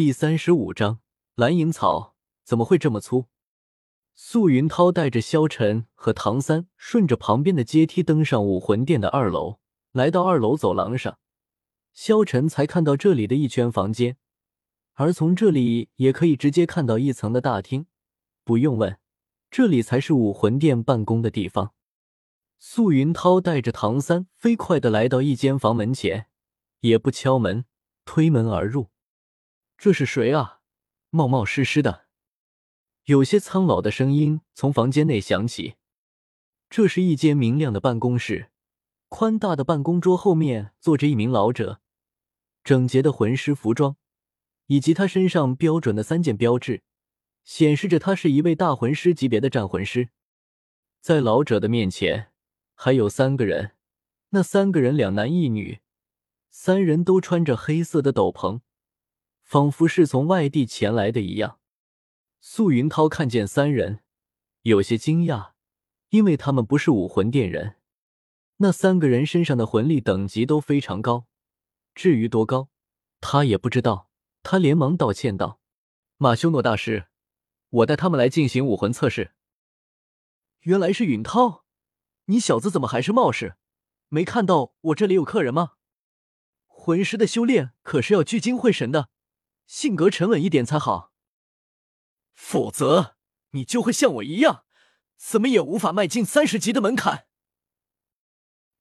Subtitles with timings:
[0.00, 1.00] 第三十五章
[1.34, 3.26] 蓝银草怎么会这么粗？
[4.14, 9.58] 素云涛带着萧晨和唐三顺着旁边的阶梯登上武魂殿的二楼，
[9.92, 11.18] 来到二楼走廊上，
[11.92, 14.16] 萧晨才看到这里的一圈房间，
[14.94, 17.84] 而从这里也可以直接看到一层的大厅。
[18.42, 18.96] 不用问，
[19.50, 21.74] 这里才是武魂殿办公的地方。
[22.58, 26.28] 素云涛带着唐三飞快的来到一间房门前，
[26.80, 27.66] 也不敲门，
[28.06, 28.88] 推门而入。
[29.82, 30.60] 这是谁啊？
[31.08, 32.04] 冒冒失失的，
[33.04, 35.76] 有些苍老的声音从房间内响起。
[36.68, 38.50] 这是一间明亮的办公室，
[39.08, 41.80] 宽大的办公桌后面坐着一名老者，
[42.62, 43.96] 整洁的魂师服装，
[44.66, 46.82] 以及他身上标准的三件标志，
[47.42, 50.10] 显示着他是一位大魂师级别的战魂师。
[51.00, 52.26] 在老者的面前。
[52.74, 53.72] 还有三个人，
[54.30, 55.80] 那三个人两男一女，
[56.50, 58.60] 三人都穿着黑色的斗篷，
[59.50, 61.58] 仿佛是从外地前来的一样。
[62.40, 64.04] 素云涛看见三人，
[64.62, 65.54] 有些惊讶，
[66.10, 67.74] 因为他们不是武魂殿人。
[68.58, 71.26] 那三个人身上的魂力等级都非常高，
[71.96, 72.68] 至于多高，
[73.20, 74.08] 他也不知道。
[74.44, 75.60] 他连忙道歉道
[76.16, 77.08] ：“马修诺大师，
[77.70, 79.32] 我带他们来进行武魂测试。”
[80.62, 81.64] 原来是允涛。
[82.26, 83.56] 你小子怎么还是冒失？
[84.10, 85.72] 没看到我这里有客人吗？
[86.68, 89.10] 魂师的修炼可是要聚精会神的，
[89.70, 91.12] 性格沉稳一点才好。
[92.32, 93.14] 否则
[93.50, 94.64] 你就会像我一样，
[95.16, 97.28] 怎么也无法迈进三十级的门槛。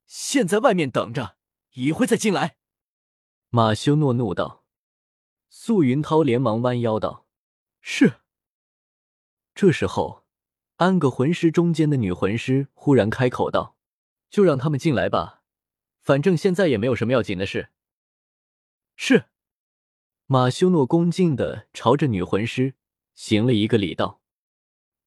[0.07, 1.37] 先在外面等着，
[1.73, 2.57] 一会再进来。
[3.49, 4.65] 马修诺怒道。
[5.47, 7.27] 素云涛连忙弯腰道
[7.81, 8.21] ：“是。”
[9.53, 10.25] 这时候。
[10.77, 13.75] 安个魂师中间的女魂师忽然开口道
[14.31, 15.43] ：“就让他们进来吧，
[15.99, 17.69] 反正现在也没有什么要紧的事。”
[18.95, 19.25] 是。
[20.31, 22.75] 马修诺恭敬的朝着女魂师
[23.15, 24.21] 行了一个礼，道：“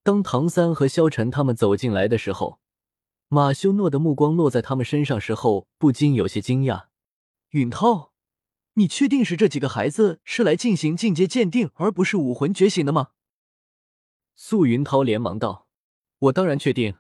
[0.03, 2.59] 当唐三和萧晨他们走进来的时候，
[3.29, 6.87] 马修诺的目光落在他们身上时候，不禁有些惊讶
[7.51, 8.11] ：‘允涛，
[8.73, 13.11] 你确定是这几个孩子是来进行进阶鉴定，而不是武魂觉醒的吗？’”
[14.35, 15.69] 素云涛连忙道
[16.19, 16.97] ：“我当然确定，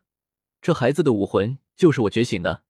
[0.60, 2.62] 这孩子的武魂就是我觉醒的，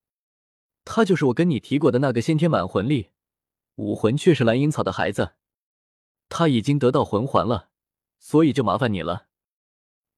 [0.87, 3.11] 他就是我跟你提过的那个先天满魂力，
[3.75, 5.35] 武魂却是蓝银草的孩子。
[6.35, 7.69] 他已经得到魂环了，
[8.19, 9.27] 所以就麻烦你了。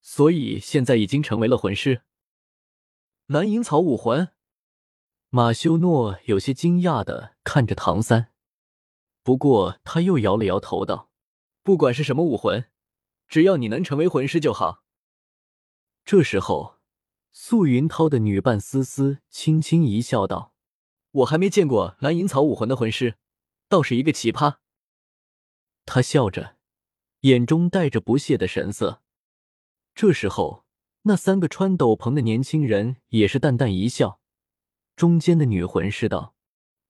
[0.01, 2.03] 所以现在已经成为了魂师。
[3.27, 4.29] 蓝银草武魂。”
[5.31, 8.31] 马修诺有些惊讶的看着唐三，
[9.25, 11.11] 不过他又摇了摇头道
[11.65, 12.67] ：“不管是什么武魂。”
[13.27, 14.85] 只要你能成为魂师就好。
[16.05, 16.77] 这时候，
[17.33, 20.55] 素云涛的女伴思思轻轻一笑，道
[21.11, 23.17] ：“我还没见过蓝银草武魂的魂师，
[23.69, 24.59] 倒是一个奇葩。”
[25.87, 26.57] 他笑着，
[27.21, 29.03] 眼中带着不屑的神色。
[29.95, 30.65] 这时候，
[31.03, 34.21] 那三个穿斗篷的年轻人也是淡淡一笑。
[34.97, 36.35] 中间的女魂师道：“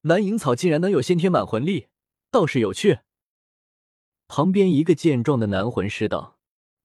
[0.03, 1.89] 蓝银草竟然能有先天满魂力，
[2.31, 3.01] 倒是有趣。”
[4.29, 6.39] 旁边一个健壮的男魂师道：“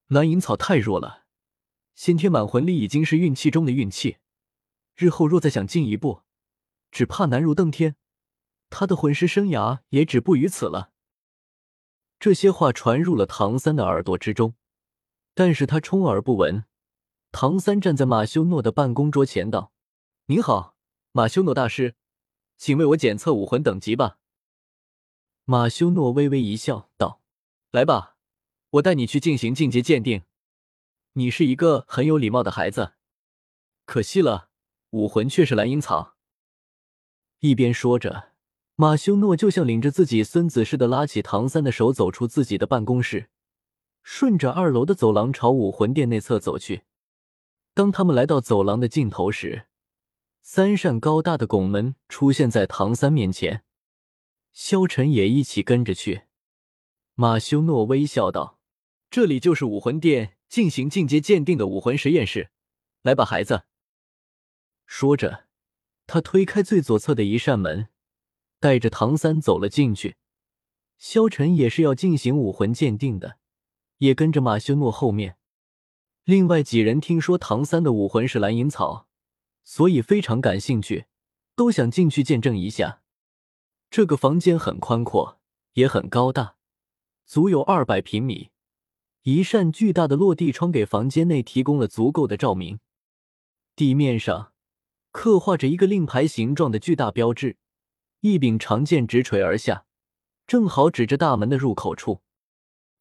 [0.07, 1.25] 蓝银草太弱了，
[1.95, 4.17] 先天满魂力已经是运气中的运气，
[4.95, 6.23] 日后若再想进一步，
[6.91, 7.95] 只怕难如登天。
[8.69, 10.91] 他的魂师生涯也止步于此了。”
[12.19, 14.55] 这些话传入了唐三的耳朵之中，
[15.33, 16.65] 但是他充耳不闻。
[17.31, 19.71] 唐三站在马修诺的办公桌前道
[20.25, 20.75] ：“您好，
[21.11, 21.95] 马修诺大师，
[22.57, 24.17] 请为我检测武魂等级吧。”
[25.45, 27.21] 马修诺微微一笑，道。
[27.71, 28.17] 来吧，
[28.71, 30.23] 我带你去进行进阶鉴定。
[31.13, 32.93] 你是一个很有礼貌的孩子，
[33.85, 34.49] 可惜了，
[34.89, 36.15] 武魂却是蓝银草。
[37.39, 38.28] 一边说着，
[38.81, 43.27] 马修诺就像领着自己孙子似的，拉起唐三的手，走出自己的办公室，
[44.03, 46.83] 顺着二楼的走廊朝武魂殿内侧走去。
[47.73, 49.65] 当他们来到走廊的尽头时，
[50.41, 53.65] 三扇高大的拱门出现在唐三面前，
[54.53, 56.21] 萧晨也一起跟着去。
[57.15, 58.61] 马修诺微笑道
[59.11, 62.51] ：“这里就是武魂殿进行进阶鉴定的武魂实验室，
[63.01, 63.63] 来吧，孩子。”
[64.87, 65.47] 说着，
[66.07, 67.89] 他推开最左侧的一扇门，
[68.59, 70.17] 带着唐三走了进去。
[70.97, 73.37] 萧晨也是要进行武魂鉴定的，
[73.99, 75.37] 也跟着马修诺后面。
[76.25, 79.07] 另外几人听说唐三的武魂是蓝银草，
[79.63, 81.05] 所以非常感兴趣，
[81.55, 83.01] 都想进去见证一下。
[83.89, 85.39] 这个房间很宽阔，
[85.73, 86.57] 也很高大。
[87.25, 88.49] 足有二百平米，
[89.23, 92.79] 一扇巨大的落地窗给房间内提供了足够的照明。
[93.75, 94.51] 地面上
[95.11, 97.57] 刻画着一个令牌形状的巨大标志，
[98.21, 99.85] 一柄长剑直垂而下，
[100.45, 102.21] 正好指着大门的入口处。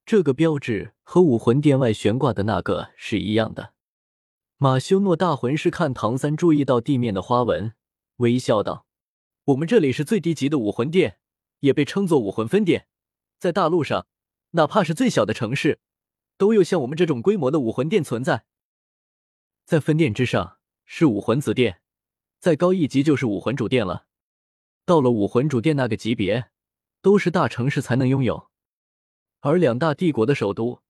[0.06, 3.74] 这个标志和武魂殿外悬挂的那个是一样的。
[4.56, 7.74] 马修诺大魂师看唐三注意到地面的花纹，
[8.16, 8.86] 微笑道
[9.46, 11.18] ：“我们这里是最低级的武魂殿，
[11.60, 12.86] 也被称作武魂分殿。
[13.38, 14.06] 在大陆上，
[14.52, 15.80] 哪怕是最小的城市，
[16.36, 18.44] 都有像我们这种规模的武魂殿存在。
[19.64, 21.80] 在分殿之上是武魂子殿，
[22.38, 24.06] 再高一级就是武魂主殿了。
[24.88, 26.48] 到了武魂主殿那个级别，
[27.02, 28.48] 都是大城市才能拥有。
[29.40, 30.80] 而两大帝国的首都，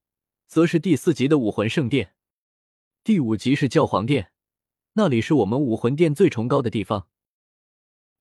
[0.46, 2.14] 则是第四级的武魂圣殿。”
[3.02, 4.30] 第五级是教皇殿，
[4.92, 7.08] 那里是我们武魂殿最崇高的地方。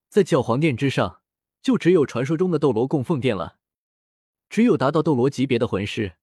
[0.10, 1.22] 在教皇殿之上，
[1.62, 3.60] 就只有传说中的斗罗供奉殿了。
[4.50, 6.16] 只有达到斗罗级别的魂师，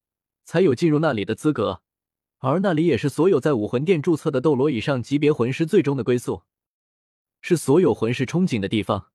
[0.45, 1.83] 才有进入那里的资格。
[2.39, 6.43] 而那里也是所有在武魂殿注册的斗罗以上级别魂师最终的归宿，
[7.41, 9.13] 是所有魂师憧憬的地方。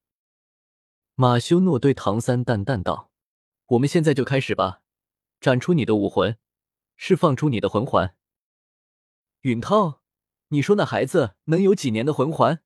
[1.21, 3.12] 马修诺对唐三淡淡道
[3.75, 4.81] ：“我们现在就开始吧，
[5.42, 6.38] 展出你的武魂，
[6.95, 8.16] 释放出你的魂环。”
[9.44, 10.00] 允涛，
[10.48, 12.63] 你说那孩子能有几年的魂环？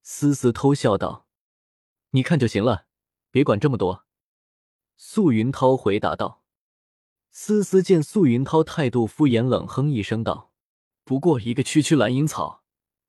[0.00, 1.26] 思思偷笑道
[2.12, 2.86] ：“你看就行了，
[3.30, 4.06] 别管这么多。”
[4.96, 6.42] 素云涛回答道。
[7.30, 10.54] 思思见素云涛态度敷衍，冷哼一声道
[11.04, 12.62] ：“不过一个区区蓝银草，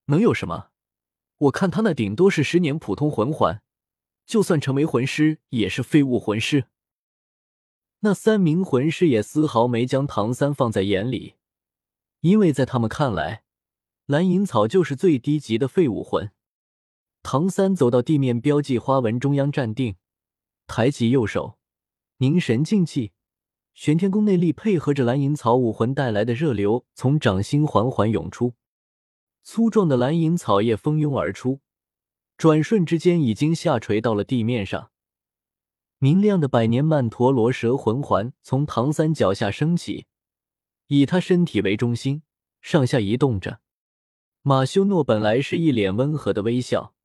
[0.08, 0.72] 能有什么？
[1.38, 3.64] 我看他那顶多是十年普通魂环，
[4.30, 6.66] 就算成为魂师，也是废物魂师。”
[8.02, 11.34] 那三名魂师也丝毫没将唐三放在眼里。
[12.20, 13.42] 因为在他们看来，
[14.06, 16.30] 蓝银草就是最低级的废物魂。
[17.24, 19.96] 唐三走到地面标记花纹中央站定，
[20.68, 21.58] 抬起右手，
[22.18, 23.14] 凝神静气，
[23.74, 28.54] 玄天宫内力配合着蓝银草武魂带来的热流，从掌心缓缓涌出。
[29.42, 31.62] 粗壮的蓝银草叶蜂拥而出，
[32.40, 34.92] 转瞬之间已经下垂到了地面上。
[35.98, 40.08] 明亮的百年曼陀罗蛇魂环从唐三脚下升起。
[40.88, 42.24] 以他身体为中心，
[42.62, 43.60] 上下移动着。
[44.42, 46.96] 马修诺本来是一脸温和的微笑，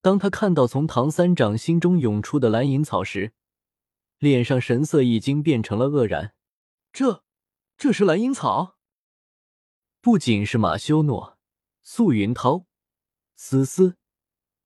[0.00, 3.32] 当他看到从唐三掌心中涌出的蓝银草时，
[4.18, 6.32] 脸上神色已经变成了愕然。
[6.92, 7.24] 这，
[7.76, 8.78] 这是蓝银草？
[10.00, 11.36] 不仅是马修诺、
[11.82, 12.66] 素云涛、
[13.34, 13.96] 思思，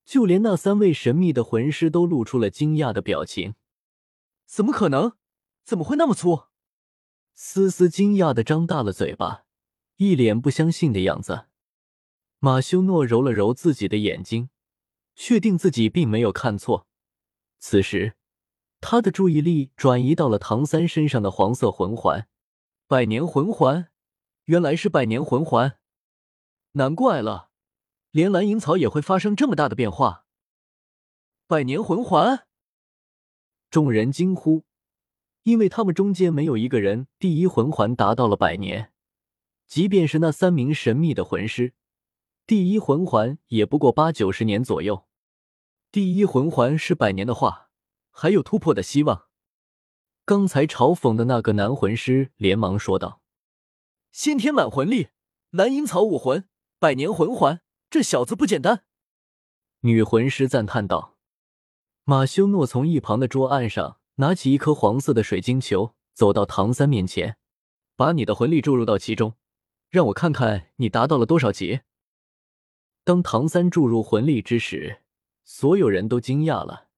[0.04, 3.54] 就连那三位神秘的魂师都露出了惊讶的表情。
[4.46, 5.12] 怎么可能？
[5.64, 6.44] 怎么会那么粗？
[7.32, 9.44] 思思惊讶的张大了嘴巴，
[9.96, 11.46] 一脸不相信的样子。
[12.38, 14.50] 马修诺揉了揉自己的眼睛，
[15.14, 16.86] 确定自己并没有看错。
[17.58, 18.14] 此时，
[18.80, 22.28] 他的注意力转移到了唐三身上的黄色魂环——
[22.86, 23.88] 百年魂环。
[24.44, 25.78] 原来是百年魂环，
[26.72, 27.48] 难怪了，
[28.14, 30.24] 连蓝银草也会发生这么大的变化。
[31.48, 32.46] 百年魂环，
[33.68, 34.64] 众人惊呼。
[35.42, 38.92] 因为他们中间没有一个人第一魂环达到了百年，
[39.66, 41.74] 即便是那三名神秘的魂师，
[42.46, 45.08] 第一魂环也不过八九十年左右。
[45.90, 47.68] 第一魂环是百年的话，
[48.12, 49.26] 还有突破的希望。
[50.24, 53.20] 刚才嘲讽的那个男魂师连忙说道
[54.12, 55.08] ：“先天满魂力，
[55.50, 57.60] 蓝银草武魂，百年魂环，
[57.94, 58.82] 这小子不简单。”
[59.82, 61.16] 女魂师赞叹道。
[62.02, 64.00] 马修诺从一旁的桌案上。
[64.16, 67.36] 拿起一颗黄色的水晶球，走到唐三面前，
[67.96, 69.34] 把你的魂力注入到其中，
[69.90, 71.80] 让我看看你达到了多少级。
[73.02, 75.02] 当唐三注入魂力之时，
[75.44, 76.90] 所有人都惊讶了，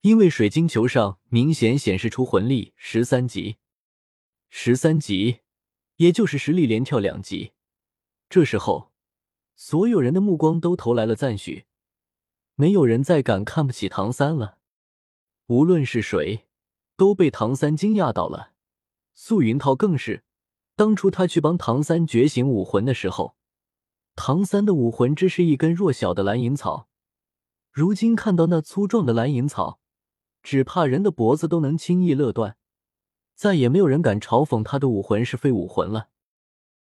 [0.00, 3.58] 因为水晶球上明显显示出魂力十三级，
[4.48, 5.40] 十三级，
[5.96, 7.52] 也就是实力连跳两级。
[8.30, 8.89] 这时候，
[9.62, 11.66] 所有人的目光都投来了赞许，
[12.54, 14.56] 没有人再敢看不起唐三了。
[15.48, 16.46] 无论是谁，
[16.96, 18.52] 都被唐三惊讶到了。
[19.12, 20.24] 素云涛更是，
[20.76, 23.36] 当初他去帮唐三觉醒武魂的时候，
[24.16, 26.88] 唐三的武魂只是一根弱小的蓝银草，
[27.70, 29.78] 如今看到那粗壮的蓝银草，
[30.42, 32.56] 只怕人的脖子都能轻易勒断，
[33.34, 36.08] 再也没有人敢嘲讽他的武魂是废武魂了。